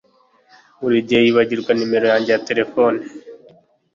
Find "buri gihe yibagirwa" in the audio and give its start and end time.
0.81-1.71